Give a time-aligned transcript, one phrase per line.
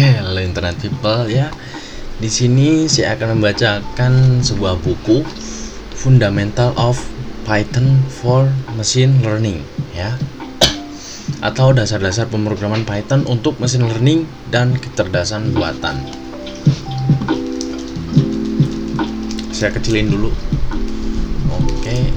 [0.00, 1.52] Hello internet people ya.
[2.16, 5.20] Di sini saya akan membacakan sebuah buku
[5.92, 6.96] Fundamental of
[7.44, 8.48] Python for
[8.80, 9.60] Machine Learning
[9.92, 10.16] ya.
[11.44, 16.00] Atau dasar-dasar pemrograman Python untuk machine learning dan kecerdasan buatan.
[19.52, 20.32] Saya kecilin dulu.
[21.60, 22.08] Oke.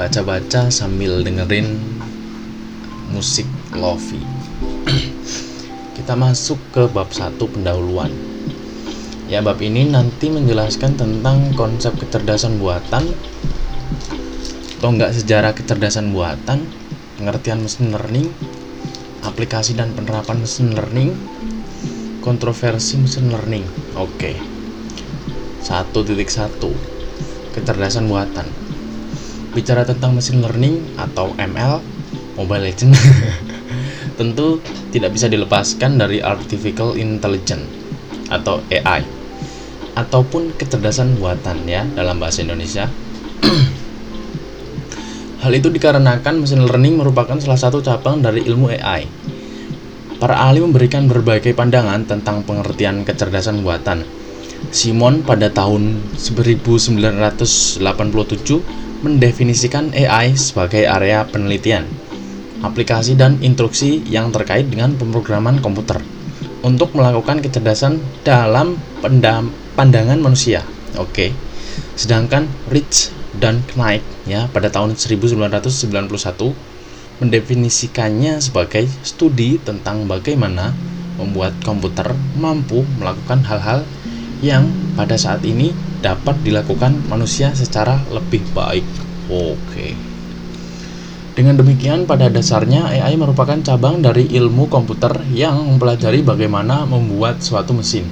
[0.00, 1.76] Baca-baca sambil dengerin
[3.12, 3.44] musik
[3.76, 4.35] lofi
[6.06, 8.14] kita masuk ke bab 1 pendahuluan.
[9.26, 13.10] Ya, bab ini nanti menjelaskan tentang konsep kecerdasan buatan
[14.78, 16.62] atau enggak sejarah kecerdasan buatan,
[17.18, 18.30] pengertian machine learning,
[19.26, 21.10] aplikasi dan penerapan machine learning,
[22.22, 23.66] kontroversi machine learning.
[23.98, 24.38] Oke.
[25.66, 26.06] 1.1
[27.50, 28.46] Kecerdasan buatan.
[29.58, 31.82] Bicara tentang machine learning atau ML,
[32.38, 32.94] Mobile Legend
[34.16, 37.68] tentu tidak bisa dilepaskan dari artificial intelligence
[38.32, 39.16] atau AI
[39.96, 42.84] ataupun kecerdasan buatan ya dalam bahasa Indonesia.
[45.44, 49.08] Hal itu dikarenakan machine learning merupakan salah satu cabang dari ilmu AI.
[50.16, 54.04] Para ahli memberikan berbagai pandangan tentang pengertian kecerdasan buatan.
[54.72, 57.84] Simon pada tahun 1987
[59.04, 61.84] mendefinisikan AI sebagai area penelitian
[62.64, 66.00] aplikasi dan instruksi yang terkait dengan pemrograman komputer
[66.64, 68.80] untuk melakukan kecerdasan dalam
[69.76, 70.64] pandangan manusia.
[70.96, 71.36] Oke.
[71.96, 80.72] Sedangkan Rich dan Knight ya pada tahun 1991 mendefinisikannya sebagai studi tentang bagaimana
[81.16, 83.80] membuat komputer mampu melakukan hal-hal
[84.44, 85.72] yang pada saat ini
[86.04, 88.84] dapat dilakukan manusia secara lebih baik.
[89.32, 90.15] Oke.
[91.36, 97.76] Dengan demikian, pada dasarnya AI merupakan cabang dari ilmu komputer yang mempelajari bagaimana membuat suatu
[97.76, 98.08] mesin,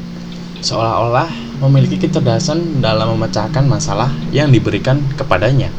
[0.61, 1.33] seolah-olah
[1.64, 5.73] memiliki kecerdasan dalam memecahkan masalah yang diberikan kepadanya.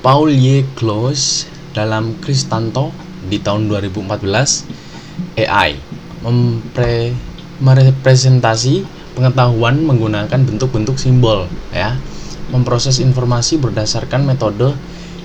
[0.00, 0.64] Paul Y.
[0.80, 1.44] Close
[1.76, 2.88] dalam Kristanto
[3.28, 5.76] di tahun 2014, AI
[6.24, 7.12] mempre
[7.60, 12.00] merepresentasi pengetahuan menggunakan bentuk-bentuk simbol ya
[12.48, 14.72] memproses informasi berdasarkan metode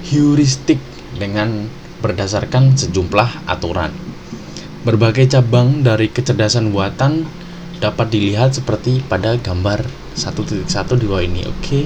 [0.07, 0.79] heuristik
[1.17, 1.67] dengan
[1.99, 3.91] berdasarkan sejumlah aturan.
[4.87, 7.27] Berbagai cabang dari kecerdasan buatan
[7.83, 9.83] dapat dilihat seperti pada gambar
[10.15, 10.65] 1.1
[10.97, 11.41] di bawah ini.
[11.45, 11.57] Oke.
[11.61, 11.85] Okay.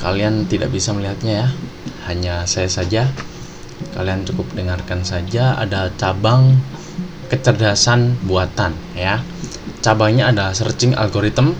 [0.00, 1.48] Kalian tidak bisa melihatnya ya.
[2.08, 3.10] Hanya saya saja.
[3.92, 6.56] Kalian cukup dengarkan saja ada cabang
[7.28, 9.20] kecerdasan buatan ya.
[9.80, 11.56] Cabangnya ada searching algorithm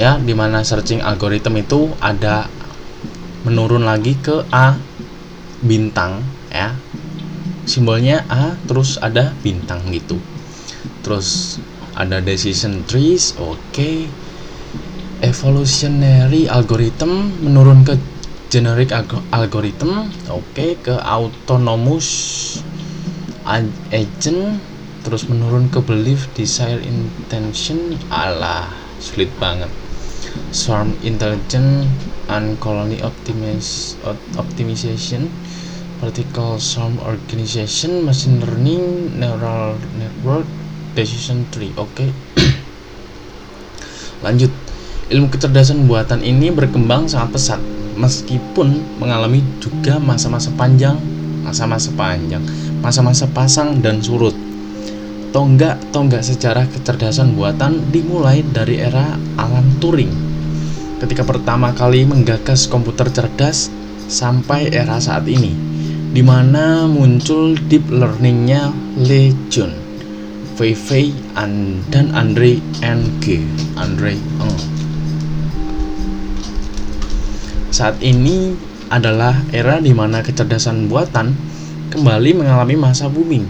[0.00, 2.48] ya di mana searching algorithm itu ada
[3.42, 4.78] menurun lagi ke A
[5.62, 6.74] bintang ya
[7.66, 10.18] simbolnya A terus ada bintang gitu
[11.02, 11.58] terus
[11.94, 14.06] ada decision trees oke okay.
[15.22, 17.98] evolutionary algorithm menurun ke
[18.50, 18.90] generic
[19.34, 20.78] algorithm oke okay.
[20.78, 22.08] ke autonomous
[23.90, 24.62] agent
[25.02, 28.70] terus menurun ke belief desire intention alah
[29.02, 29.70] sulit banget
[30.54, 31.90] swarm intelligence
[32.30, 33.00] and colony
[34.38, 35.26] optimization
[36.02, 40.42] vertical swarm organization machine learning neural network
[40.98, 41.70] decision tree.
[41.78, 42.10] Oke.
[42.10, 42.10] Okay.
[44.26, 44.50] lanjut.
[45.12, 47.60] Ilmu kecerdasan buatan ini berkembang sangat pesat
[48.00, 50.96] meskipun mengalami juga masa-masa panjang
[51.44, 52.40] masa-masa panjang
[52.80, 54.32] masa-masa pasang dan surut.
[55.36, 60.21] Tonggak tonggak sejarah kecerdasan buatan dimulai dari era Alan Turing
[61.02, 63.74] ketika pertama kali menggagas komputer cerdas
[64.06, 65.50] sampai era saat ini,
[66.14, 68.70] di mana muncul deep learningnya
[69.02, 69.74] Le Jun,
[70.54, 71.10] Fei Fei,
[71.90, 73.02] dan Andre Ng.
[73.74, 74.58] Andre Ng.
[77.74, 78.54] Saat ini
[78.86, 81.34] adalah era di mana kecerdasan buatan
[81.90, 83.42] kembali mengalami masa booming.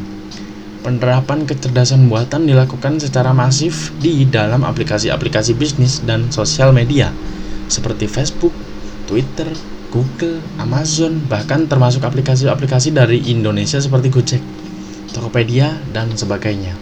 [0.82, 7.14] Penerapan kecerdasan buatan dilakukan secara masif di dalam aplikasi-aplikasi bisnis dan sosial media
[7.72, 8.52] seperti Facebook,
[9.08, 9.48] Twitter,
[9.88, 14.42] Google, Amazon, bahkan termasuk aplikasi-aplikasi dari Indonesia seperti Gojek,
[15.12, 16.76] Tokopedia, dan sebagainya.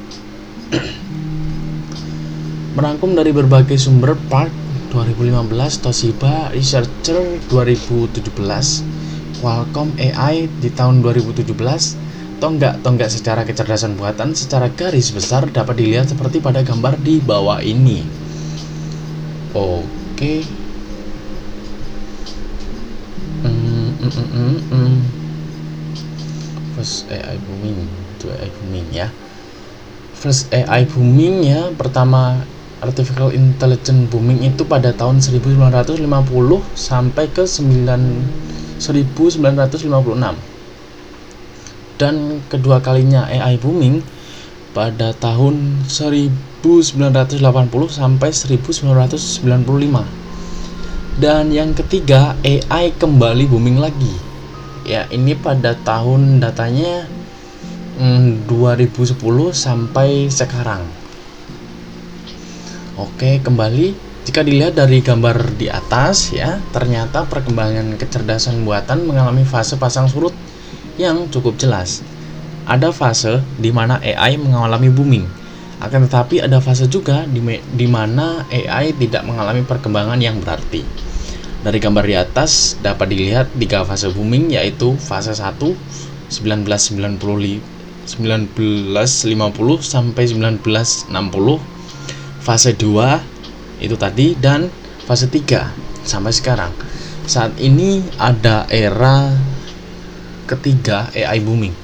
[2.79, 4.51] Merangkum dari berbagai sumber Park
[4.95, 7.19] 2015, Toshiba Researcher
[7.51, 8.31] 2017,
[9.43, 11.51] Qualcomm AI di tahun 2017,
[12.39, 18.07] tonggak-tonggak secara kecerdasan buatan secara garis besar dapat dilihat seperti pada gambar di bawah ini.
[19.51, 19.83] Oke.
[20.15, 20.60] Okay.
[26.75, 29.09] First AI booming itu AI booming ya.
[30.17, 31.71] First AI booming ya.
[31.77, 32.43] Pertama
[32.81, 36.01] artificial intelligence booming itu pada tahun 1950
[36.75, 40.41] sampai ke 9 1956
[42.01, 44.01] dan kedua kalinya AI booming
[44.73, 47.45] pada tahun 1980
[47.93, 50.20] sampai 1995
[51.21, 54.17] dan yang ketiga AI kembali booming lagi
[54.89, 57.05] ya ini pada tahun datanya
[58.01, 59.21] hmm, 2010
[59.53, 60.81] sampai sekarang
[62.97, 63.97] Oke, kembali
[64.29, 70.37] jika dilihat dari gambar di atas ya, ternyata perkembangan kecerdasan buatan mengalami fase pasang surut
[71.01, 72.05] yang cukup jelas.
[72.69, 75.25] Ada fase di mana AI mengalami booming.
[75.81, 81.10] Akan tetapi ada fase juga di, di mana AI tidak mengalami perkembangan yang berarti.
[81.61, 85.61] Dari gambar di atas dapat dilihat tiga fase booming yaitu fase 1
[86.33, 87.61] 1990
[88.09, 91.13] 1950 sampai 1960
[92.41, 94.73] fase 2 itu tadi dan
[95.05, 96.73] fase 3 sampai sekarang.
[97.29, 99.29] Saat ini ada era
[100.49, 101.77] ketiga AI booming.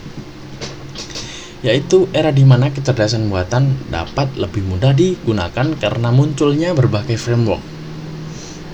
[1.61, 7.77] Yaitu era di mana kecerdasan buatan dapat lebih mudah digunakan karena munculnya berbagai framework.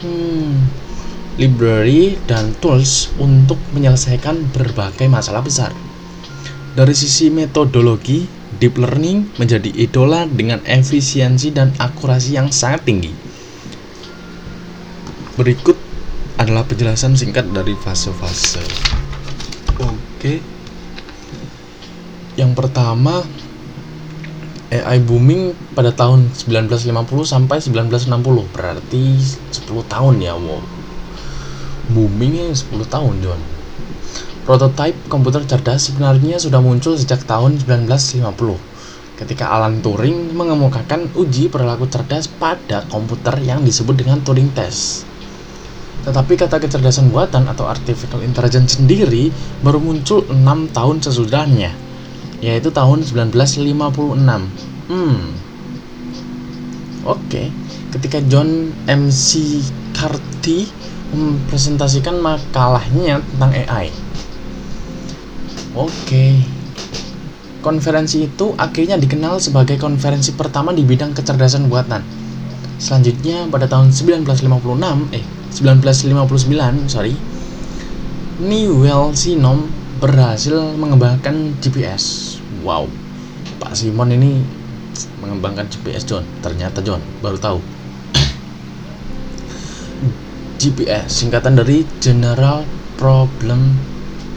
[0.03, 0.67] Hmm,
[1.41, 5.73] library dan tools untuk menyelesaikan berbagai masalah besar.
[6.73, 8.25] Dari sisi metodologi,
[8.57, 13.13] deep learning menjadi idola dengan efisiensi dan akurasi yang sangat tinggi.
[15.37, 15.77] Berikut
[16.41, 18.65] adalah penjelasan singkat dari fase-fase.
[19.81, 20.41] Oke.
[22.37, 23.21] Yang pertama
[24.73, 28.09] AI booming pada tahun 1950 sampai 1960
[28.57, 30.72] berarti 10 tahun ya wow
[31.91, 33.41] boomingnya 10 tahun John
[34.43, 38.73] Prototipe komputer cerdas sebenarnya sudah muncul sejak tahun 1950
[39.23, 45.07] ketika Alan Turing mengemukakan uji perilaku cerdas pada komputer yang disebut dengan Turing Test.
[46.03, 49.31] Tetapi kata kecerdasan buatan atau artificial intelligence sendiri
[49.63, 51.71] baru muncul 6 tahun sesudahnya,
[52.43, 54.91] yaitu tahun 1956.
[54.91, 55.39] Hmm.
[57.07, 57.55] Oke,
[57.95, 59.63] ketika John MC
[59.95, 60.67] Carty
[61.13, 63.93] mempresentasikan makalahnya tentang AI,
[65.73, 66.37] Oke.
[67.65, 72.05] Konferensi itu akhirnya dikenal sebagai konferensi pertama di bidang kecerdasan buatan.
[72.77, 75.25] Selanjutnya pada tahun 1956, eh
[75.55, 77.17] 1959, sorry,
[78.43, 82.37] Newell Sinom berhasil mengembangkan GPS.
[82.61, 82.91] Wow,
[83.57, 84.45] Pak Simon ini
[85.25, 86.27] mengembangkan GPS John.
[86.45, 87.82] Ternyata John baru tahu.
[90.63, 92.63] GPS singkatan dari General
[92.95, 93.75] Problem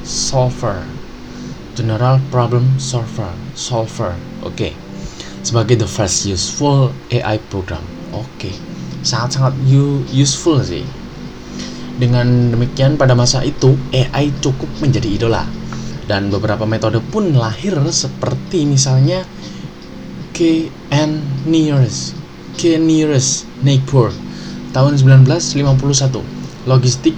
[0.02, 0.82] Solver
[1.78, 4.74] General Problem Solver Solver oke okay.
[5.46, 8.58] sebagai the first useful AI program oke okay.
[9.06, 9.54] sangat-sangat
[10.10, 10.82] useful sih
[12.02, 15.46] dengan demikian pada masa itu AI cukup menjadi idola
[16.10, 19.22] dan beberapa metode pun lahir seperti misalnya
[20.34, 22.18] KN Nearest
[22.58, 24.25] K Nearest Neighbor
[24.76, 27.16] tahun 1951 Logistic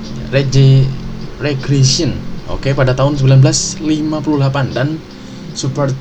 [1.41, 2.13] Regression
[2.47, 3.83] Oke, pada tahun 1958
[4.71, 4.95] dan
[5.51, 5.91] Support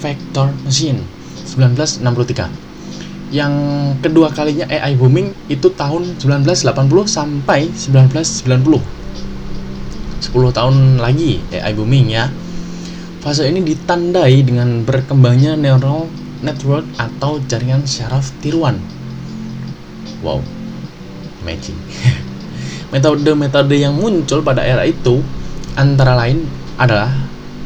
[0.00, 1.04] Vector Machine
[1.44, 3.36] 1963.
[3.36, 3.54] Yang
[4.00, 8.80] kedua kalinya AI booming itu tahun 1980 sampai 1990.
[8.80, 12.32] 10 tahun lagi AI booming ya.
[13.20, 16.08] Fase ini ditandai dengan berkembangnya neural
[16.40, 18.80] network atau jaringan syaraf tiruan.
[20.24, 20.40] Wow,
[21.42, 21.78] matching.
[22.92, 25.22] Metode-metode yang muncul pada era itu
[25.78, 26.44] antara lain
[26.76, 27.12] adalah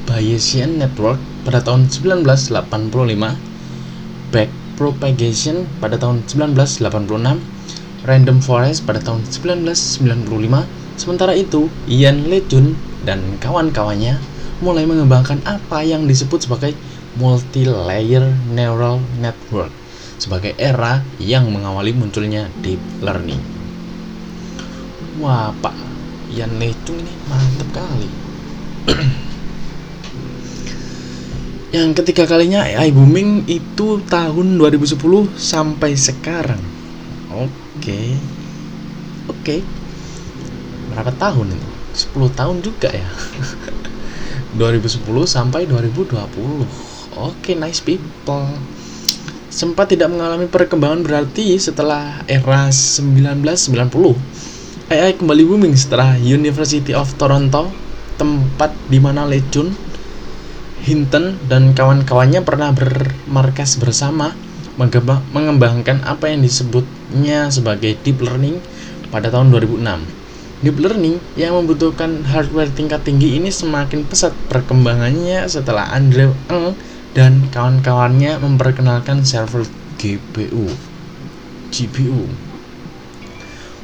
[0.04, 1.16] Bayesian Network
[1.48, 2.52] pada tahun 1985,
[4.32, 7.40] Backpropagation pada tahun 1986,
[8.04, 11.00] Random Forest pada tahun 1995.
[11.00, 12.76] Sementara itu, Ian LeJun
[13.08, 14.20] dan kawan-kawannya
[14.60, 16.76] mulai mengembangkan apa yang disebut sebagai
[17.16, 19.70] multi-layer neural network
[20.18, 23.53] sebagai era yang mengawali munculnya deep learning.
[25.23, 25.76] Wah, Pak.
[26.35, 28.11] Ian Lecung ini mantep kali.
[31.75, 34.99] Yang ketiga kalinya AI booming itu tahun 2010
[35.38, 36.62] sampai sekarang.
[37.30, 37.50] Oke.
[37.78, 38.09] Okay.
[39.30, 39.42] oke.
[39.42, 39.61] Okay.
[40.94, 41.71] berapa tahun itu?
[42.14, 43.06] 10 tahun juga ya?
[44.59, 46.66] 2010 sampai 2020 oke
[47.14, 48.47] okay, nice people.
[49.50, 54.33] Sempat tidak mengalami perkembangan berarti setelah era 1990
[54.84, 57.72] AI kembali booming setelah University of Toronto,
[58.20, 59.72] tempat di mana Lechun
[60.84, 64.36] Hinton dan kawan-kawannya pernah bermarkas bersama
[65.32, 68.60] mengembangkan apa yang disebutnya sebagai deep learning
[69.08, 69.88] pada tahun 2006.
[70.60, 76.76] Deep learning yang membutuhkan hardware tingkat tinggi ini semakin pesat perkembangannya setelah Andrew Ng
[77.16, 79.64] dan kawan-kawannya memperkenalkan server
[79.96, 80.68] GPU.
[81.72, 82.28] GPU.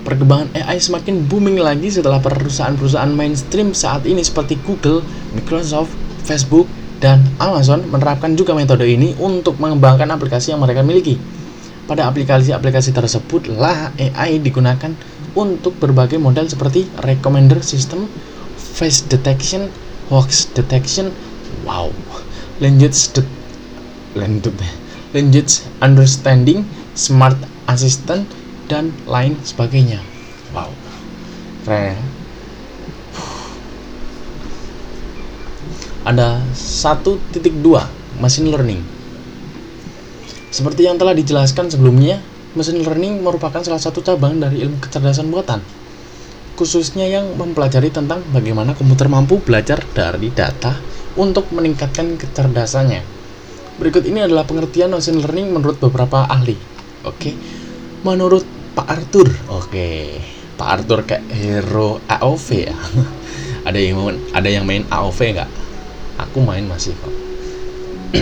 [0.01, 5.05] Perkembangan AI semakin booming lagi setelah perusahaan-perusahaan mainstream saat ini seperti Google,
[5.37, 5.93] Microsoft,
[6.25, 6.65] Facebook,
[7.05, 11.21] dan Amazon menerapkan juga metode ini untuk mengembangkan aplikasi yang mereka miliki.
[11.85, 14.95] Pada aplikasi-aplikasi tersebut lah AI digunakan
[15.37, 18.09] untuk berbagai model seperti recommender system,
[18.57, 19.69] face detection,
[20.09, 21.13] hoax detection,
[21.67, 21.93] wow,
[22.63, 23.21] language de
[24.17, 25.53] language
[25.83, 28.27] understanding, smart assistant,
[28.71, 29.99] dan lain sebagainya.
[30.55, 30.71] Wow,
[31.67, 31.99] keren ya?
[36.01, 37.45] ada 1.2
[38.19, 38.81] machine learning.
[40.51, 42.19] Seperti yang telah dijelaskan sebelumnya,
[42.57, 45.61] machine learning merupakan salah satu cabang dari ilmu kecerdasan buatan,
[46.57, 50.75] khususnya yang mempelajari tentang bagaimana komputer mampu belajar dari data
[51.15, 53.05] untuk meningkatkan kecerdasannya.
[53.79, 56.57] Berikut ini adalah pengertian machine learning menurut beberapa ahli.
[57.07, 57.33] Oke.
[58.05, 59.29] Menurut Pak Arthur.
[59.49, 60.21] Oke.
[60.55, 62.77] Pak Arthur kayak hero AOV ya.
[63.69, 63.97] ada yang
[64.33, 65.51] ada yang main AOV nggak?
[66.21, 67.15] aku main masih kok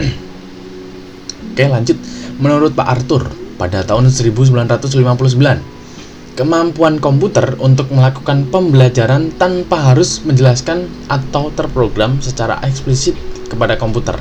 [1.52, 1.98] oke lanjut
[2.38, 3.26] menurut Pak Arthur
[3.58, 13.18] pada tahun 1959 kemampuan komputer untuk melakukan pembelajaran tanpa harus menjelaskan atau terprogram secara eksplisit
[13.50, 14.14] kepada komputer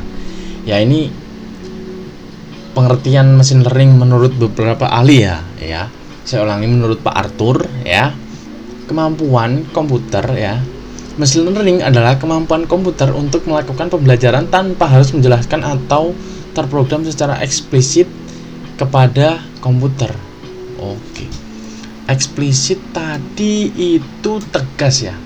[0.65, 1.13] ya ini
[2.73, 5.93] pengertian mesin learning menurut beberapa ahli ya ya
[6.27, 8.11] saya ulangi menurut Pak Arthur ya
[8.91, 10.59] kemampuan komputer ya
[11.17, 16.13] Machine learning adalah kemampuan komputer untuk melakukan pembelajaran tanpa harus menjelaskan atau
[16.53, 18.05] terprogram secara eksplisit
[18.77, 20.13] kepada komputer.
[20.77, 21.25] Oke.
[22.05, 25.17] Eksplisit tadi itu tegas ya.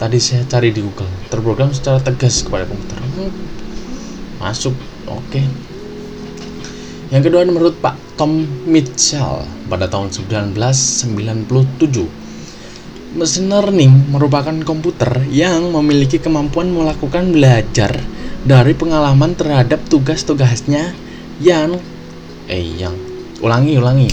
[0.00, 2.96] Tadi saya cari di Google, terprogram secara tegas kepada komputer.
[3.20, 3.32] Hmm.
[4.40, 4.72] Masuk.
[5.12, 5.44] Oke.
[7.12, 11.48] Yang kedua menurut Pak Tom Mitchell pada tahun 1997
[13.16, 17.96] Mesin learning merupakan komputer yang memiliki kemampuan melakukan belajar
[18.44, 20.92] dari pengalaman terhadap tugas-tugasnya
[21.40, 21.80] yang
[22.44, 22.92] eh yang
[23.40, 24.12] ulangi ulangi.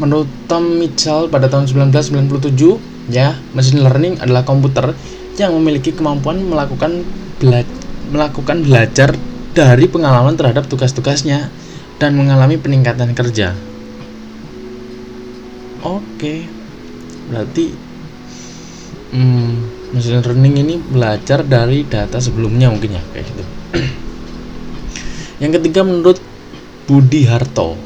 [0.00, 4.96] Menurut Tom Mitchell pada tahun 1997, ya, mesin learning adalah komputer
[5.36, 7.04] yang memiliki kemampuan melakukan
[7.36, 7.60] bela
[8.08, 9.12] melakukan belajar
[9.52, 11.52] dari pengalaman terhadap tugas-tugasnya
[11.96, 13.56] dan mengalami peningkatan kerja.
[15.84, 16.48] Oke.
[17.26, 17.86] Berarti
[19.12, 23.44] hmm, machine learning ini belajar dari data sebelumnya mungkin ya kayak gitu
[25.42, 26.18] yang ketiga menurut
[26.86, 27.78] Budi Harto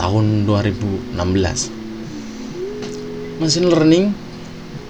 [0.00, 1.16] tahun 2016
[3.42, 4.10] machine learning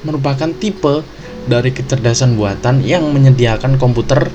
[0.06, 1.02] merupakan tipe
[1.46, 4.30] dari kecerdasan buatan yang menyediakan komputer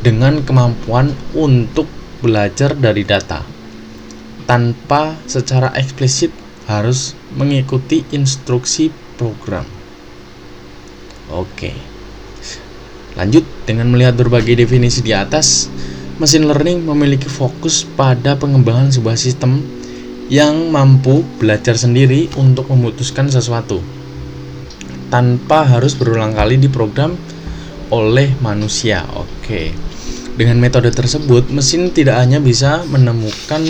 [0.00, 1.84] dengan kemampuan untuk
[2.20, 3.59] belajar dari data
[4.50, 6.34] tanpa secara eksplisit
[6.66, 9.62] harus mengikuti instruksi program.
[11.30, 11.70] Oke.
[13.14, 15.70] Lanjut dengan melihat berbagai definisi di atas,
[16.18, 19.62] mesin learning memiliki fokus pada pengembangan sebuah sistem
[20.26, 23.78] yang mampu belajar sendiri untuk memutuskan sesuatu
[25.14, 27.14] tanpa harus berulang kali diprogram
[27.90, 29.06] oleh manusia.
[29.14, 29.74] Oke.
[30.38, 33.62] Dengan metode tersebut, mesin tidak hanya bisa menemukan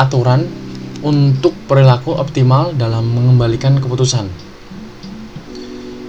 [0.00, 0.48] aturan
[1.04, 4.28] untuk perilaku optimal dalam mengembalikan keputusan,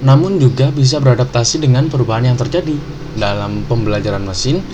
[0.02, 2.74] namun juga bisa beradaptasi dengan perubahan yang terjadi
[3.14, 4.66] dalam pembelajaran mesin.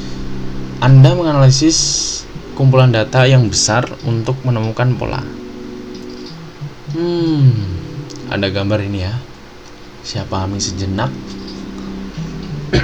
[0.79, 1.77] Anda menganalisis
[2.55, 5.19] kumpulan data yang besar untuk menemukan pola.
[6.95, 7.51] Hmm,
[8.31, 9.13] ada gambar ini ya.
[10.05, 11.12] Saya pahami sejenak.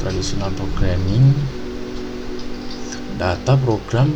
[0.00, 1.34] Traditional programming,
[3.20, 4.08] data program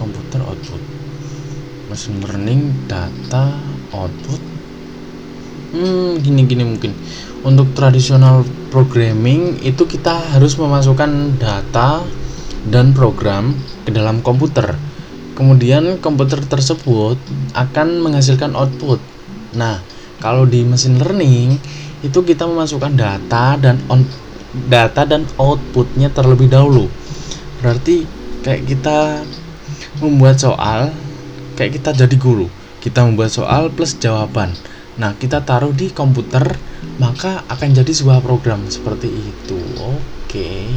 [0.00, 0.80] komputer output,
[1.92, 3.52] machine learning data
[3.92, 4.40] output.
[5.76, 6.96] Hmm gini gini mungkin.
[7.44, 12.00] Untuk tradisional programming itu kita harus memasukkan data
[12.72, 13.52] dan program
[13.84, 14.76] ke dalam komputer.
[15.36, 17.16] Kemudian komputer tersebut
[17.52, 19.00] akan menghasilkan output.
[19.56, 19.80] Nah
[20.20, 21.56] kalau di mesin learning
[22.00, 24.04] itu kita memasukkan data dan on
[24.68, 26.90] data dan outputnya terlebih dahulu.
[27.62, 28.04] Berarti
[28.44, 29.24] kayak kita
[30.00, 30.90] membuat soal
[31.54, 32.48] kayak kita jadi guru
[32.80, 34.56] kita membuat soal plus jawaban
[35.00, 36.44] Nah, kita taruh di komputer,
[37.00, 39.56] maka akan jadi sebuah program seperti itu.
[39.80, 40.68] Oke.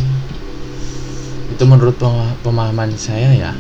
[1.52, 2.00] Itu menurut
[2.40, 3.52] pemahaman saya ya.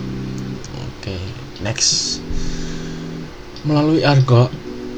[0.88, 1.20] Oke,
[1.60, 2.24] next.
[3.67, 4.48] Melalui argo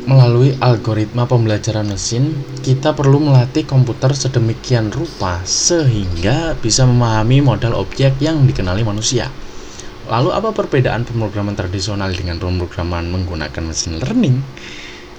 [0.05, 8.13] melalui algoritma pembelajaran mesin, kita perlu melatih komputer sedemikian rupa sehingga bisa memahami model objek
[8.22, 9.34] yang dikenali manusia.
[10.06, 14.38] Lalu apa perbedaan pemrograman tradisional dengan pemrograman menggunakan mesin learning?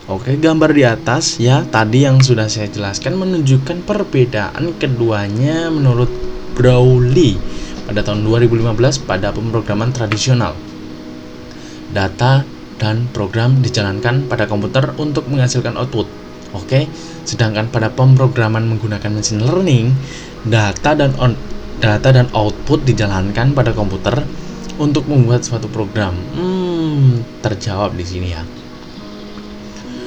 [0.07, 6.07] Oke, gambar di atas ya tadi yang sudah saya jelaskan menunjukkan perbedaan keduanya menurut
[6.55, 7.35] Browley
[7.90, 10.55] pada tahun 2015 pada pemrograman tradisional.
[11.90, 12.47] Data
[12.78, 16.07] dan program dijalankan pada komputer untuk menghasilkan output.
[16.55, 16.87] Oke,
[17.26, 19.90] sedangkan pada pemrograman menggunakan mesin learning,
[20.47, 21.35] data dan on,
[21.83, 24.23] data dan output dijalankan pada komputer
[24.76, 26.16] untuk membuat suatu program.
[26.37, 28.42] Hmm, terjawab di sini ya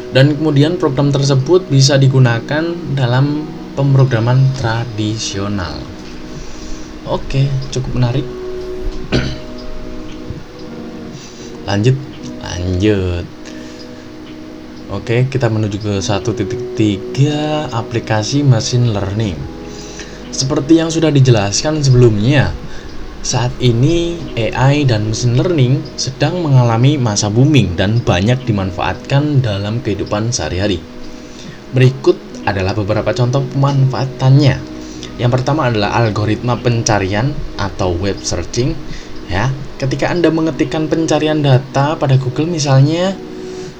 [0.09, 2.65] dan kemudian program tersebut bisa digunakan
[2.97, 3.45] dalam
[3.77, 5.77] pemrograman tradisional.
[7.05, 8.25] Oke, cukup menarik.
[11.69, 11.95] lanjut,
[12.41, 13.25] lanjut.
[14.89, 19.37] Oke, kita menuju ke 1.3 aplikasi machine learning.
[20.33, 22.49] Seperti yang sudah dijelaskan sebelumnya,
[23.19, 30.31] saat ini AI dan mesin learning sedang mengalami masa booming dan banyak dimanfaatkan dalam kehidupan
[30.31, 30.79] sehari-hari.
[31.75, 32.15] Berikut
[32.47, 34.55] adalah beberapa contoh pemanfaatannya.
[35.19, 38.71] Yang pertama adalah algoritma pencarian atau web searching.
[39.27, 43.13] Ya, ketika Anda mengetikkan pencarian data pada Google misalnya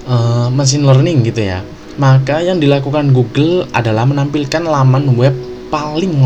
[0.05, 1.65] uh, mesin learning gitu ya,
[1.97, 5.33] maka yang dilakukan Google adalah menampilkan laman web
[5.73, 6.21] paling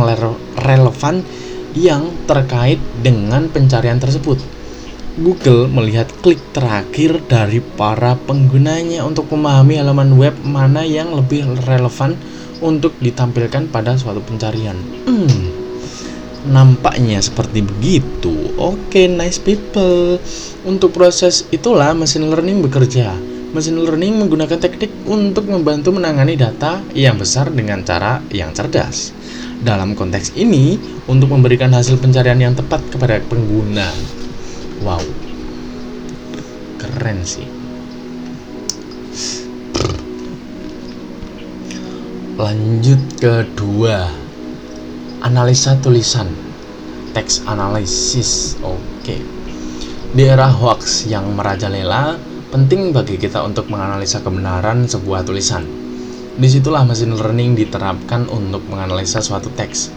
[0.60, 1.24] relevan
[1.74, 4.38] yang terkait dengan pencarian tersebut.
[5.14, 12.18] Google melihat klik terakhir dari para penggunanya untuk memahami halaman web mana yang lebih relevan
[12.66, 14.74] untuk ditampilkan pada suatu pencarian.
[15.06, 15.54] Hmm,
[16.50, 18.58] nampaknya seperti begitu.
[18.58, 20.18] Oke, okay, nice people.
[20.66, 23.14] Untuk proses itulah mesin learning bekerja.
[23.54, 29.14] Mesin learning menggunakan teknik untuk membantu menangani data yang besar dengan cara yang cerdas.
[29.64, 30.76] Dalam konteks ini,
[31.08, 33.88] untuk memberikan hasil pencarian yang tepat kepada pengguna.
[34.84, 35.00] Wow,
[36.76, 37.48] keren sih.
[42.36, 44.12] Lanjut kedua,
[45.24, 46.28] analisa tulisan,
[47.16, 48.60] teks analisis.
[48.60, 49.24] Oke,
[50.12, 52.20] di era hoax yang merajalela,
[52.52, 55.83] penting bagi kita untuk menganalisa kebenaran sebuah tulisan
[56.34, 59.94] Di situlah mesin learning diterapkan untuk menganalisa suatu teks,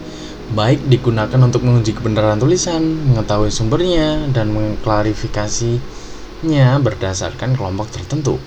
[0.53, 8.37] baik digunakan untuk menguji kebenaran tulisan, mengetahui sumbernya, dan mengklarifikasinya berdasarkan kelompok tertentu.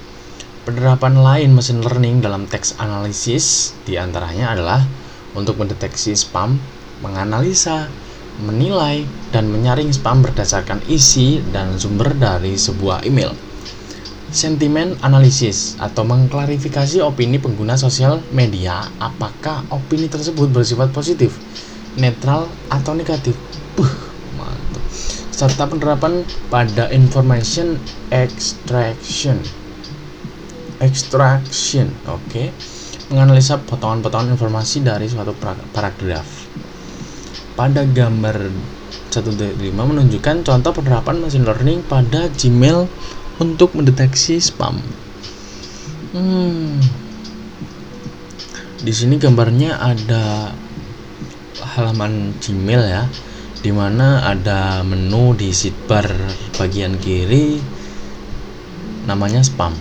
[0.62, 4.86] Penerapan lain mesin learning dalam teks analisis di antaranya adalah
[5.34, 6.62] untuk mendeteksi spam,
[7.02, 7.90] menganalisa,
[8.38, 9.02] menilai,
[9.34, 13.49] dan menyaring spam berdasarkan isi dan sumber dari sebuah email
[14.30, 21.34] sentimen analisis atau mengklarifikasi opini pengguna sosial media apakah opini tersebut bersifat positif,
[21.98, 23.34] netral atau negatif.
[23.74, 23.90] Buh,
[24.38, 24.84] mantap.
[25.34, 27.78] Serta penerapan pada information
[28.14, 29.42] extraction.
[30.78, 32.22] Extraction, oke.
[32.30, 32.48] Okay.
[33.10, 35.34] Menganalisa potongan-potongan informasi dari suatu
[35.74, 36.24] paragraf.
[37.58, 38.36] Pada gambar
[39.10, 42.86] 1.5 menunjukkan contoh penerapan machine learning pada Gmail
[43.40, 44.76] untuk mendeteksi spam.
[46.12, 46.76] Hmm.
[48.80, 50.52] Di sini gambarnya ada
[51.76, 53.04] halaman Gmail ya,
[53.64, 56.08] di mana ada menu di sidebar
[56.60, 57.60] bagian kiri
[59.08, 59.72] namanya spam.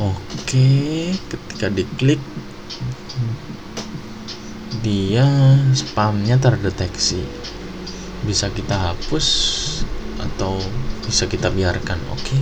[0.00, 2.20] Oke, ketika diklik
[4.80, 5.28] dia
[5.76, 7.20] spamnya terdeteksi.
[8.24, 9.28] Bisa kita hapus
[10.20, 10.60] atau
[11.06, 12.20] bisa kita biarkan oke.
[12.20, 12.40] Okay?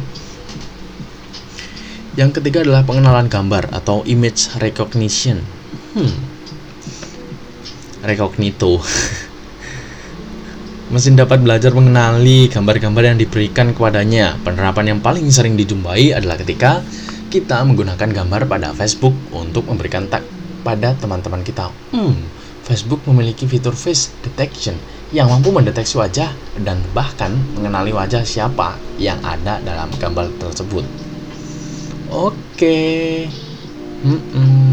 [2.19, 5.43] yang ketiga adalah pengenalan gambar atau image recognition.
[5.95, 6.15] Hmm.
[8.01, 8.81] recognito.
[10.93, 14.41] Mesin dapat belajar mengenali gambar-gambar yang diberikan kepadanya.
[14.43, 16.83] Penerapan yang paling sering dijumpai adalah ketika
[17.31, 20.27] kita menggunakan gambar pada Facebook untuk memberikan tag
[20.65, 21.71] pada teman-teman kita.
[21.95, 22.30] Hmm
[22.71, 24.79] Facebook memiliki fitur face detection
[25.11, 26.31] yang mampu mendeteksi wajah
[26.63, 30.87] dan bahkan mengenali wajah siapa yang ada dalam gambar tersebut.
[32.15, 33.27] Oke,
[34.07, 34.71] mm -mm.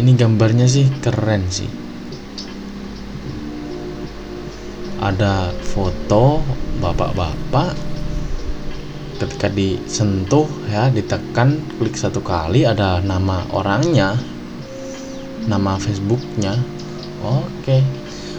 [0.00, 1.68] ini gambarnya sih keren sih.
[5.04, 6.40] Ada foto
[6.80, 7.76] bapak-bapak
[9.20, 14.37] ketika disentuh ya ditekan klik satu kali ada nama orangnya
[15.48, 16.54] nama Facebooknya.
[17.24, 17.82] Oke.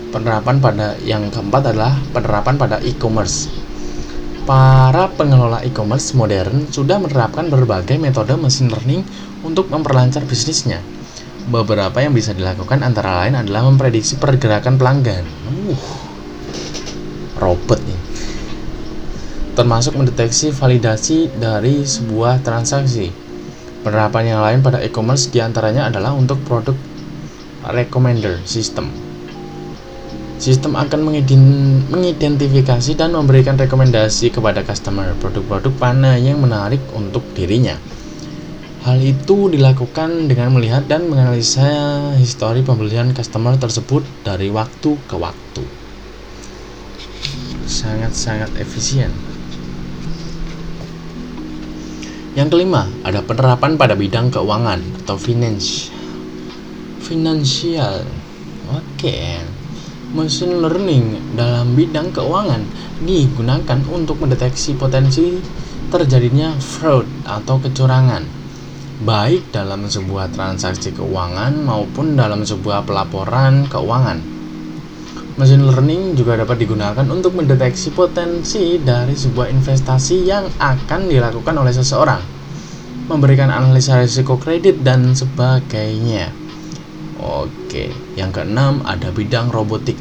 [0.09, 3.49] Penerapan pada yang keempat adalah penerapan pada e-commerce.
[4.49, 9.05] Para pengelola e-commerce modern sudah menerapkan berbagai metode machine learning
[9.45, 10.81] untuk memperlancar bisnisnya.
[11.49, 15.25] Beberapa yang bisa dilakukan antara lain adalah memprediksi pergerakan pelanggan.
[15.45, 15.77] Uh,
[17.37, 18.01] robot nih.
[19.53, 23.13] Termasuk mendeteksi validasi dari sebuah transaksi.
[23.85, 26.73] Penerapan yang lain pada e-commerce di antaranya adalah untuk produk
[27.67, 28.87] recommender system.
[30.39, 31.03] Sistem akan
[31.91, 37.75] mengidentifikasi dan memberikan rekomendasi kepada customer produk-produk mana yang menarik untuk dirinya.
[38.87, 41.67] Hal itu dilakukan dengan melihat dan menganalisa
[42.15, 45.67] histori pembelian customer tersebut dari waktu ke waktu.
[47.67, 49.11] Sangat-sangat efisien.
[52.39, 55.98] Yang kelima, ada penerapan pada bidang keuangan atau finance.
[57.09, 58.05] Finansial.
[58.69, 59.41] Oke.
[60.13, 62.61] Machine learning dalam bidang keuangan
[63.01, 65.41] digunakan untuk mendeteksi potensi
[65.89, 68.21] terjadinya fraud atau kecurangan
[69.01, 74.21] baik dalam sebuah transaksi keuangan maupun dalam sebuah pelaporan keuangan.
[75.33, 81.73] Machine learning juga dapat digunakan untuk mendeteksi potensi dari sebuah investasi yang akan dilakukan oleh
[81.73, 82.21] seseorang,
[83.09, 86.38] memberikan analisa risiko kredit, dan sebagainya.
[87.19, 89.99] Oke, yang keenam ada bidang robotik.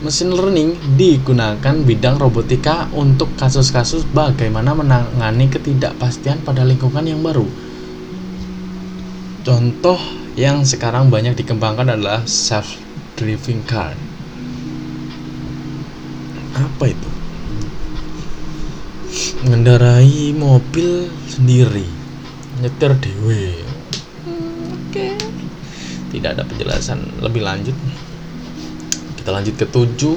[0.00, 7.44] Machine learning digunakan bidang robotika untuk kasus-kasus bagaimana menangani ketidakpastian pada lingkungan yang baru.
[9.44, 10.00] Contoh
[10.40, 12.80] yang sekarang banyak dikembangkan adalah self
[13.20, 13.92] driving car
[16.56, 17.10] apa itu
[19.44, 21.84] mengendarai mobil sendiri
[22.64, 23.59] nyetir dewe
[26.20, 27.74] tidak ada penjelasan lebih lanjut.
[29.16, 30.16] Kita lanjut ke tujuh.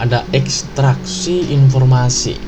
[0.00, 2.38] Ada ekstraksi informasi.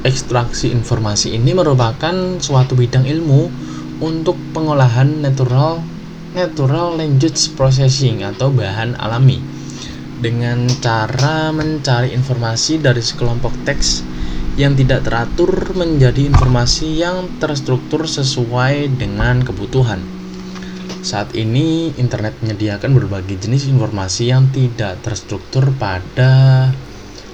[0.00, 3.52] Ekstraksi informasi ini merupakan suatu bidang ilmu
[4.00, 5.84] untuk pengolahan natural
[6.32, 9.36] natural language processing atau bahan alami.
[10.20, 14.00] Dengan cara mencari informasi dari sekelompok teks
[14.56, 20.19] yang tidak teratur menjadi informasi yang terstruktur sesuai dengan kebutuhan.
[21.00, 26.68] Saat ini, internet menyediakan berbagai jenis informasi yang tidak terstruktur pada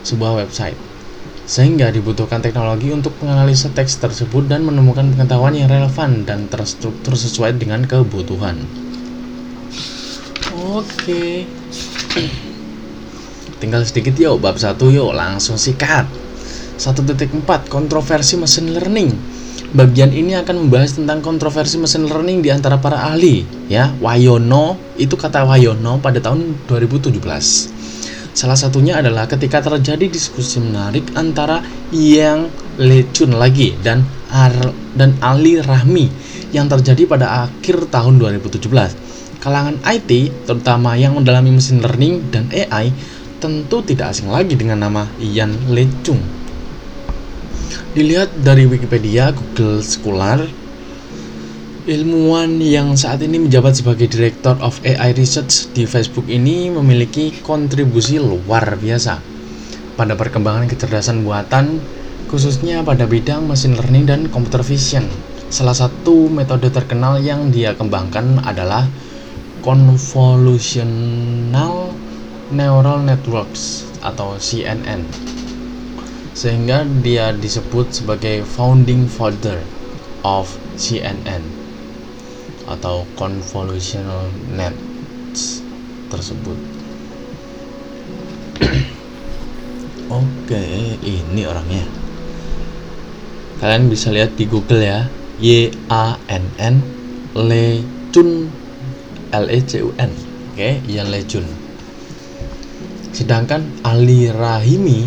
[0.07, 0.79] sebuah website,
[1.51, 7.59] sehingga dibutuhkan teknologi untuk menganalisa teks tersebut dan menemukan pengetahuan yang relevan dan terstruktur sesuai
[7.59, 8.55] dengan kebutuhan.
[10.55, 11.43] Oke.
[13.61, 16.07] Tinggal sedikit yuk bab satu yuk langsung sikat.
[16.79, 17.35] 1.4
[17.67, 19.36] kontroversi mesin learning.
[19.75, 23.91] Bagian ini akan membahas tentang kontroversi mesin learning di antara para ahli ya.
[23.99, 27.19] Wayono itu kata Wayono pada tahun 2017.
[28.37, 34.53] Salah satunya adalah ketika terjadi diskusi menarik antara Yang Lechun lagi dan Ar
[34.93, 36.13] dan Ali Rahmi
[36.53, 39.07] yang terjadi pada akhir tahun 2017
[39.47, 40.11] kalangan IT,
[40.43, 42.91] terutama yang mendalami mesin learning dan AI,
[43.39, 46.36] tentu tidak asing lagi dengan nama Ian Lechung.
[47.97, 50.45] Dilihat dari Wikipedia, Google Scholar,
[51.89, 58.21] ilmuwan yang saat ini menjabat sebagai Director of AI Research di Facebook ini memiliki kontribusi
[58.21, 59.17] luar biasa
[59.97, 61.81] pada perkembangan kecerdasan buatan,
[62.29, 65.09] khususnya pada bidang mesin learning dan computer vision.
[65.49, 68.85] Salah satu metode terkenal yang dia kembangkan adalah
[69.65, 71.97] Convolutional
[72.53, 75.01] Neural Networks atau CNN
[76.37, 79.65] sehingga dia disebut sebagai founding father
[80.21, 81.41] of CNN
[82.69, 85.65] atau convolutional nets
[86.13, 86.61] tersebut.
[90.21, 90.65] Oke,
[91.01, 91.89] ini orangnya.
[93.57, 95.09] Kalian bisa lihat di Google ya.
[95.41, 96.81] Y A N N
[97.37, 98.49] Le Chun
[99.33, 100.09] L E C U N
[100.57, 101.45] oke okay, Lejun
[103.13, 105.05] sedangkan Ali Rahimi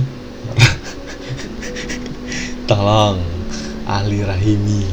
[2.69, 3.17] tolong
[3.89, 4.85] Ali Rahimi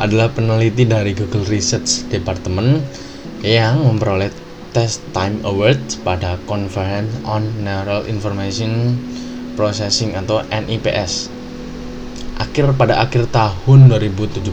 [0.00, 2.80] adalah peneliti dari Google Research Department
[3.44, 4.32] yang memperoleh
[4.72, 8.96] Test Time Award pada Conference on Neural Information
[9.60, 11.28] Processing atau NIPS
[12.40, 14.48] akhir pada akhir tahun 2017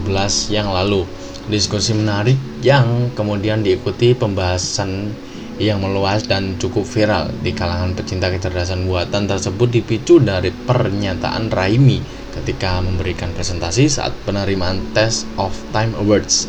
[0.52, 1.08] yang lalu
[1.48, 5.16] diskusi menarik yang kemudian diikuti pembahasan
[5.56, 12.19] yang meluas dan cukup viral di kalangan pecinta kecerdasan buatan tersebut dipicu dari pernyataan Raimi
[12.30, 16.46] ketika memberikan presentasi saat penerimaan Test of Time Awards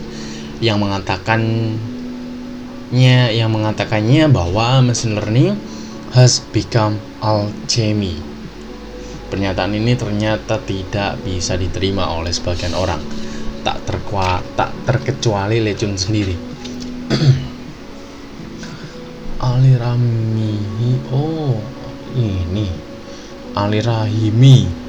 [0.62, 1.80] yang mengatakannya
[3.34, 5.58] yang mengatakannya bahwa machine learning
[6.14, 8.20] has become alchemy.
[9.32, 13.00] Pernyataan ini ternyata tidak bisa diterima oleh sebagian orang,
[13.64, 16.36] tak terkua, tak terkecuali Lecun sendiri.
[19.52, 21.58] Ali Ramihi, oh
[22.14, 22.68] ini
[23.56, 24.81] Ali Rahimi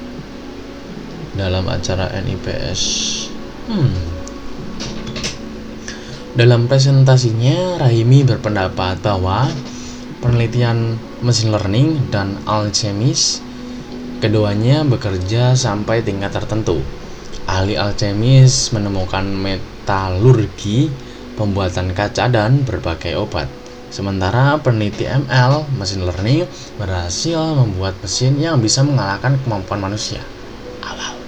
[1.33, 2.81] dalam acara NIPS.
[3.69, 3.93] Hmm.
[6.33, 9.45] Dalam presentasinya, Rahimi berpendapat bahwa
[10.17, 13.37] penelitian mesin learning dan alchemis
[14.17, 16.81] keduanya bekerja sampai tingkat tertentu.
[17.45, 20.89] Ahli alchemis menemukan metalurgi,
[21.37, 23.45] pembuatan kaca dan berbagai obat.
[23.93, 26.49] Sementara peneliti ML, mesin learning,
[26.81, 30.17] berhasil membuat mesin yang bisa mengalahkan kemampuan manusia.
[30.81, 31.22] Awal.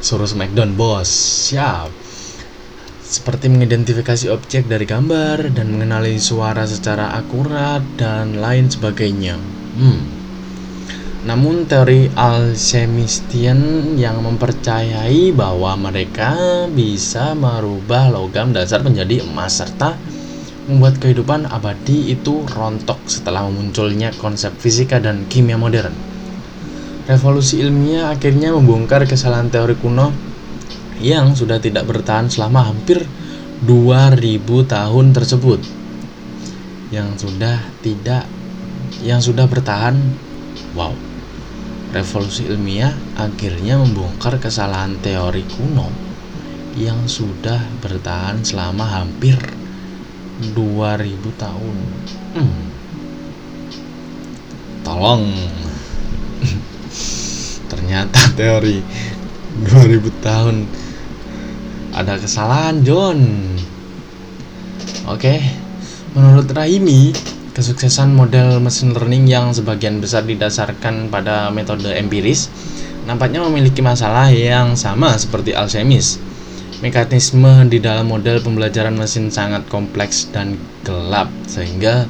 [0.00, 1.12] Suruh smackdown bos.
[1.52, 1.92] Siap.
[3.04, 9.36] Seperti mengidentifikasi objek dari gambar dan mengenali suara secara akurat dan lain sebagainya.
[9.76, 10.00] Hmm.
[11.20, 20.00] Namun teori alchemistian yang mempercayai bahwa mereka bisa merubah logam dasar menjadi emas serta
[20.64, 26.09] membuat kehidupan abadi itu rontok setelah munculnya konsep fisika dan kimia modern.
[27.10, 30.14] Revolusi ilmiah akhirnya membongkar kesalahan teori kuno
[31.02, 33.02] yang sudah tidak bertahan selama hampir
[33.66, 35.58] 2000 tahun tersebut.
[36.94, 38.30] Yang sudah tidak
[39.02, 39.98] yang sudah bertahan
[40.78, 40.94] wow
[41.90, 45.90] revolusi ilmiah akhirnya membongkar kesalahan teori kuno
[46.78, 49.34] yang sudah bertahan selama hampir
[50.54, 50.54] 2000
[51.34, 51.76] tahun.
[52.38, 52.62] Hmm.
[54.86, 55.26] Tolong.
[57.90, 58.78] Ternyata teori
[59.66, 60.62] 2000 tahun
[61.90, 63.18] ada kesalahan, John.
[65.10, 65.42] Oke.
[66.14, 67.10] Menurut Raimi,
[67.50, 72.46] Kesuksesan model mesin learning yang sebagian besar didasarkan pada metode empiris
[73.10, 76.22] nampaknya memiliki masalah yang sama seperti Alzheimer's.
[76.86, 82.06] Mekanisme di dalam model pembelajaran mesin sangat kompleks dan gelap sehingga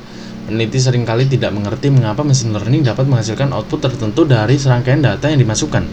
[0.51, 5.31] peneliti sering kali tidak mengerti mengapa mesin learning dapat menghasilkan output tertentu dari serangkaian data
[5.31, 5.87] yang dimasukkan.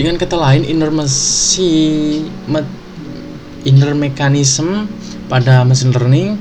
[0.00, 2.16] Dengan kata lain, inner, mesi,
[3.68, 4.88] inner mechanism
[5.28, 6.40] pada mesin learning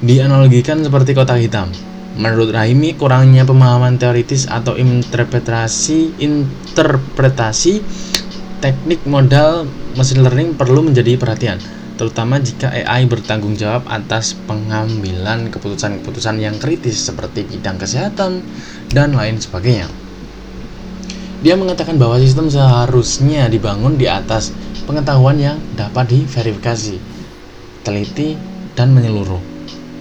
[0.00, 1.68] dianalogikan seperti kotak hitam.
[2.16, 7.84] Menurut Raimi, kurangnya pemahaman teoritis atau interpretasi interpretasi
[8.64, 11.60] teknik modal mesin learning perlu menjadi perhatian,
[11.94, 18.42] terutama jika AI bertanggung jawab atas pengambilan keputusan-keputusan yang kritis seperti bidang kesehatan
[18.90, 19.86] dan lain sebagainya.
[21.44, 24.50] Dia mengatakan bahwa sistem seharusnya dibangun di atas
[24.88, 26.96] pengetahuan yang dapat diverifikasi,
[27.84, 28.34] teliti,
[28.74, 29.54] dan menyeluruh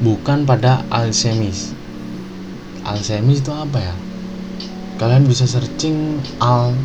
[0.04, 1.76] bukan pada Alzheimer's.
[2.84, 3.96] Alzheimer's itu apa ya?
[5.00, 6.76] Kalian bisa searching al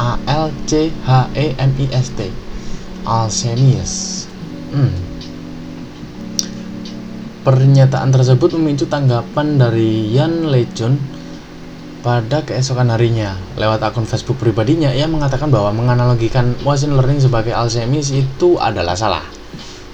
[0.00, 2.30] A L C H E M I S T.
[3.06, 4.21] Alzheimer's.
[4.72, 4.92] Hmm.
[7.44, 10.96] Pernyataan tersebut memicu tanggapan dari Yan Lejun
[12.00, 13.36] pada keesokan harinya.
[13.60, 19.22] Lewat akun Facebook pribadinya, ia mengatakan bahwa menganalogikan machine learning sebagai Alzheimer's itu adalah salah.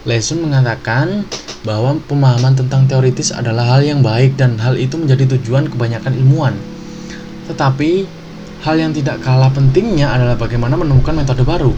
[0.06, 1.26] Lesun mengatakan
[1.66, 6.54] bahwa pemahaman tentang teoritis adalah hal yang baik dan hal itu menjadi tujuan kebanyakan ilmuwan.
[7.50, 8.06] Tetapi,
[8.62, 11.74] hal yang tidak kalah pentingnya adalah bagaimana menemukan metode baru,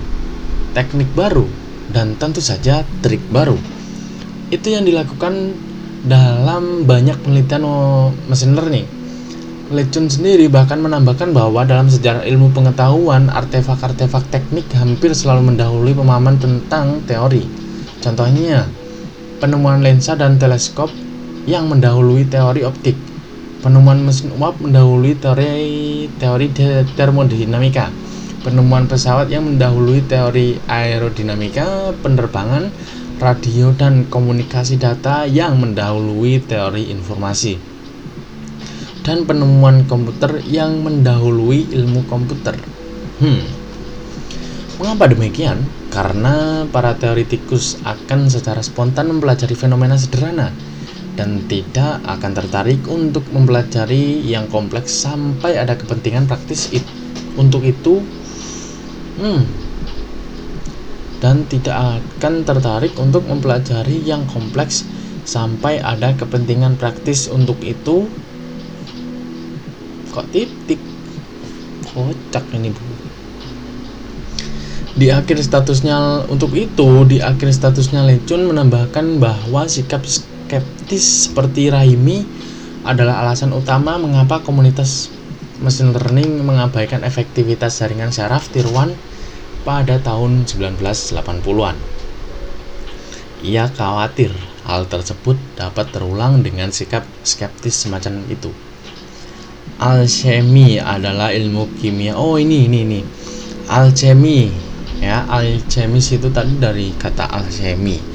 [0.77, 1.49] teknik baru,
[1.91, 3.59] dan tentu saja trik baru.
[4.51, 5.55] Itu yang dilakukan
[6.07, 7.63] dalam banyak penelitian
[8.27, 8.87] mesin learning.
[9.71, 16.43] Lecun sendiri bahkan menambahkan bahwa dalam sejarah ilmu pengetahuan, artefak-artefak teknik hampir selalu mendahului pemahaman
[16.43, 17.47] tentang teori.
[18.03, 18.67] Contohnya,
[19.39, 20.91] penemuan lensa dan teleskop
[21.47, 22.99] yang mendahului teori optik.
[23.63, 26.49] Penemuan mesin uap mendahului teori teori
[26.99, 28.00] termodinamika.
[28.41, 32.73] Penemuan pesawat yang mendahului teori aerodinamika, penerbangan,
[33.21, 37.61] radio dan komunikasi data yang mendahului teori informasi.
[39.05, 42.57] Dan penemuan komputer yang mendahului ilmu komputer.
[43.21, 43.45] Hmm.
[44.81, 45.61] Mengapa demikian?
[45.91, 50.55] karena para teoritikus akan secara spontan mempelajari fenomena sederhana
[51.19, 56.87] dan tidak akan tertarik untuk mempelajari yang kompleks sampai ada kepentingan praktis it.
[57.35, 58.01] untuk itu
[59.19, 59.43] hmm,
[61.21, 64.87] dan tidak akan tertarik untuk mempelajari yang kompleks
[65.29, 68.09] sampai ada kepentingan praktis untuk itu.
[70.11, 70.81] Kok titik?
[71.91, 72.83] Kocak ini bu.
[75.01, 82.27] Di akhir statusnya untuk itu di akhir statusnya Lecun menambahkan bahwa sikap skeptis seperti Rahimi
[82.83, 85.13] adalah alasan utama mengapa komunitas
[85.61, 88.97] mesin learning mengabaikan efektivitas jaringan syaraf tier 1
[89.63, 91.77] pada tahun 1980-an.
[93.41, 94.33] Ia khawatir
[94.65, 98.53] hal tersebut dapat terulang dengan sikap skeptis semacam itu.
[99.81, 102.17] Alchemy adalah ilmu kimia.
[102.17, 103.01] Oh, ini ini ini.
[103.69, 104.53] Alchemy
[105.01, 108.10] ya, alchemis itu tadi dari kata alchemy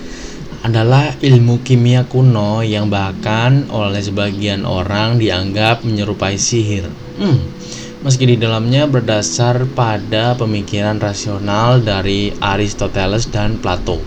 [0.66, 6.90] adalah ilmu kimia kuno yang bahkan oleh sebagian orang dianggap menyerupai sihir.
[7.22, 7.38] Hmm,
[8.02, 14.02] meski di dalamnya berdasar pada pemikiran rasional dari Aristoteles dan Plato.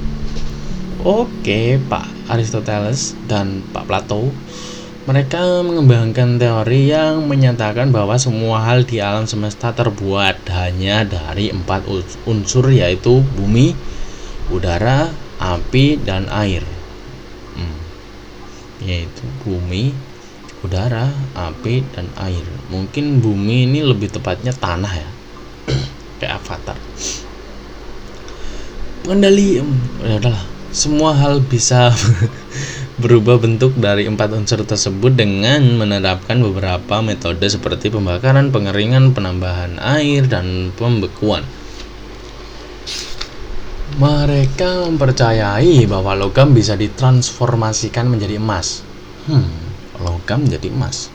[1.07, 4.35] Oke, Pak Aristoteles dan Pak Plato,
[5.07, 11.87] mereka mengembangkan teori yang menyatakan bahwa semua hal di alam semesta terbuat hanya dari empat
[12.27, 13.79] unsur yaitu bumi,
[14.51, 15.07] udara,
[15.39, 16.63] api dan air.
[17.59, 17.79] Hmm.
[18.79, 19.91] yaitu bumi
[20.63, 22.45] udara api dan air.
[22.71, 25.11] Mungkin bumi ini lebih tepatnya tanah ya.
[26.19, 26.79] Kayak avatar.
[29.07, 30.45] Mengendali hmm, ya udahlah.
[30.69, 31.89] Semua hal bisa
[33.03, 40.27] berubah bentuk dari empat unsur tersebut dengan menerapkan beberapa metode seperti pembakaran, pengeringan, penambahan air,
[40.29, 41.47] dan pembekuan.
[43.97, 48.85] Mereka mempercayai bahwa logam bisa ditransformasikan menjadi emas.
[49.25, 49.49] Hmm,
[50.05, 51.09] logam menjadi emas.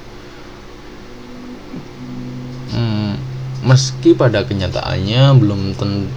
[2.74, 3.22] Hmm,
[3.62, 6.10] meski pada kenyataannya belum tentu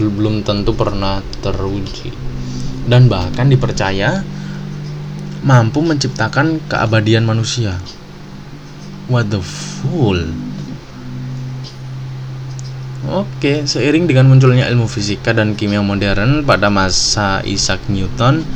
[0.00, 2.14] belum tentu pernah teruji
[2.88, 4.24] dan bahkan dipercaya
[5.44, 7.76] mampu menciptakan keabadian manusia.
[9.10, 10.49] What the fool?
[13.10, 18.46] Oke, seiring dengan munculnya ilmu fisika dan kimia modern pada masa Isaac Newton,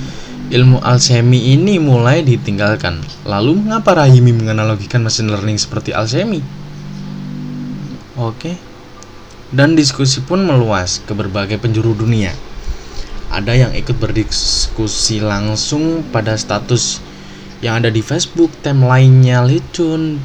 [0.47, 3.03] ilmu alchemy ini mulai ditinggalkan.
[3.27, 6.39] Lalu mengapa Rahimi menganalogikan mesin learning seperti alchemy?
[8.15, 8.55] Oke.
[9.51, 12.31] Dan diskusi pun meluas ke berbagai penjuru dunia.
[13.35, 17.03] Ada yang ikut berdiskusi langsung pada status
[17.59, 20.23] yang ada di Facebook, timeline-nya Licun,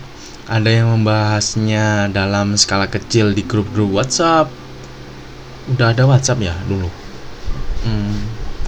[0.49, 4.49] ada yang membahasnya dalam skala kecil di grup-grup WhatsApp.
[5.69, 6.89] Udah ada WhatsApp ya dulu?
[7.85, 8.17] Hmm,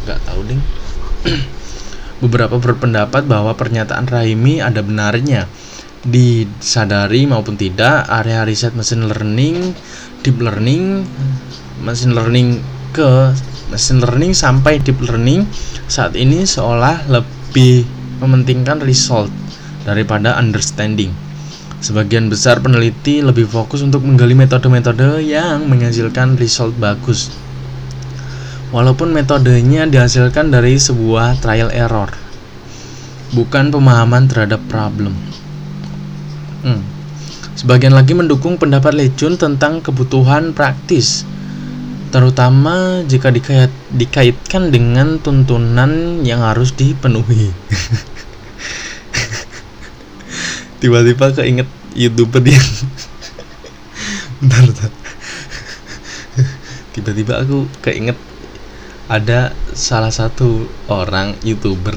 [0.05, 0.61] nggak tahu ding.
[2.23, 5.49] Beberapa berpendapat bahwa pernyataan Raimi ada benarnya.
[6.05, 9.73] Disadari maupun tidak area riset mesin learning
[10.21, 11.05] deep learning
[11.81, 12.61] mesin learning
[12.93, 13.33] ke
[13.69, 15.45] mesin learning sampai deep learning
[15.85, 17.85] saat ini seolah lebih
[18.17, 19.29] mementingkan result
[19.85, 21.13] daripada understanding
[21.81, 27.33] Sebagian besar peneliti lebih fokus untuk menggali metode-metode yang menghasilkan result bagus.
[28.69, 32.13] Walaupun metodenya dihasilkan dari sebuah trial error,
[33.33, 35.17] bukan pemahaman terhadap problem.
[36.61, 36.85] Hmm.
[37.57, 41.25] Sebagian lagi mendukung pendapat Lecun tentang kebutuhan praktis,
[42.13, 47.49] terutama jika dikait, dikaitkan dengan tuntunan yang harus dipenuhi.
[50.81, 52.67] tiba-tiba keinget youtuber yang
[54.41, 54.91] bentar, bentar.
[56.97, 58.17] tiba-tiba aku keinget
[59.05, 61.93] ada salah satu orang youtuber.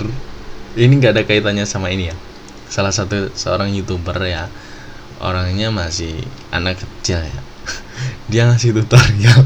[0.76, 2.16] Ini nggak ada kaitannya sama ini ya.
[2.68, 4.52] Salah satu seorang youtuber ya.
[5.22, 6.20] Orangnya masih
[6.52, 7.40] anak kecil ya.
[8.28, 9.42] Dia ngasih tutorial.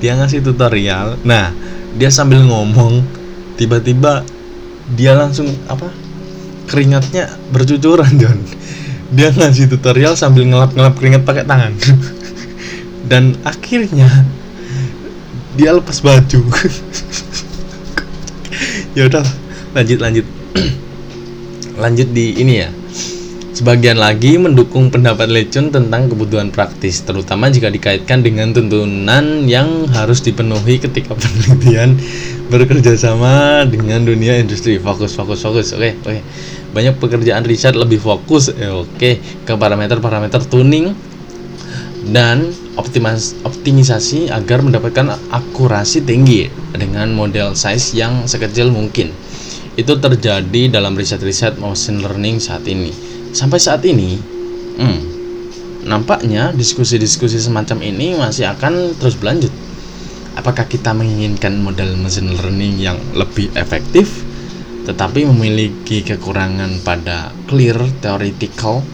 [0.00, 1.20] Dia ngasih tutorial.
[1.22, 1.52] Nah
[1.94, 3.04] dia sambil ngomong
[3.60, 4.24] tiba-tiba
[4.96, 6.05] dia langsung apa
[6.66, 8.38] keringatnya bercucuran John.
[9.14, 11.72] Dia ngasih tutorial sambil ngelap-ngelap keringat pakai tangan.
[13.10, 14.10] Dan akhirnya
[15.54, 16.42] dia lepas baju.
[18.96, 19.20] Ya udah
[19.76, 20.24] lanjut lanjut.
[21.84, 22.72] Lanjut di ini ya.
[23.52, 30.24] Sebagian lagi mendukung pendapat Lecun tentang kebutuhan praktis, terutama jika dikaitkan dengan tuntunan yang harus
[30.24, 32.00] dipenuhi ketika penelitian
[32.48, 34.80] bekerja sama dengan dunia industri.
[34.80, 35.76] Fokus, fokus, fokus.
[35.76, 36.20] Oke, oke
[36.76, 39.16] banyak pekerjaan riset lebih fokus eh, oke okay,
[39.48, 40.92] ke parameter-parameter tuning
[42.12, 46.46] dan optimas, optimisasi agar mendapatkan akurasi tinggi
[46.76, 49.10] dengan model size yang sekecil mungkin.
[49.76, 52.92] Itu terjadi dalam riset-riset machine learning saat ini.
[53.32, 54.16] Sampai saat ini,
[54.80, 54.98] hmm,
[55.84, 59.52] nampaknya diskusi-diskusi semacam ini masih akan terus berlanjut.
[60.36, 64.25] Apakah kita menginginkan model machine learning yang lebih efektif
[64.86, 68.86] tetapi memiliki kekurangan pada clear theoretical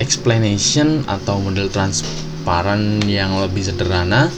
[0.00, 4.32] explanation atau model transparan yang lebih sederhana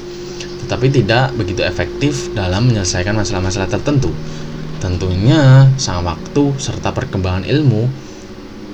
[0.67, 4.11] tetapi tidak begitu efektif dalam menyelesaikan masalah-masalah tertentu.
[4.83, 7.87] Tentunya, sang waktu serta perkembangan ilmu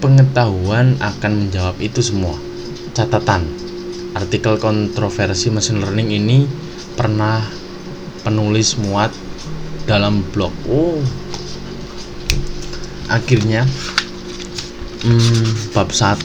[0.00, 2.32] pengetahuan akan menjawab itu semua.
[2.96, 3.44] Catatan,
[4.16, 6.48] artikel kontroversi machine learning ini
[6.96, 7.44] pernah
[8.24, 9.12] penulis muat
[9.84, 10.52] dalam blog.
[10.72, 10.96] Oh,
[13.12, 13.68] akhirnya
[15.04, 16.24] hmm, bab 1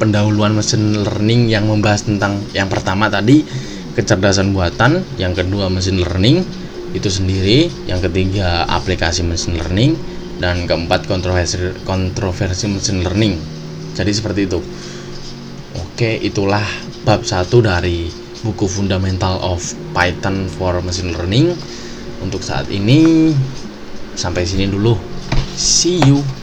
[0.00, 3.44] pendahuluan mesin learning yang membahas tentang yang pertama tadi
[3.98, 6.46] kecerdasan buatan, yang kedua mesin learning
[6.94, 9.98] itu sendiri, yang ketiga aplikasi mesin learning,
[10.38, 13.34] dan keempat kontroversi kontroversi mesin learning.
[13.98, 14.62] Jadi seperti itu.
[15.74, 16.62] Oke, itulah
[17.02, 18.06] bab satu dari
[18.46, 19.58] buku Fundamental of
[19.90, 21.50] Python for Machine Learning.
[22.22, 23.30] Untuk saat ini
[24.14, 24.94] sampai sini dulu.
[25.58, 26.37] See you.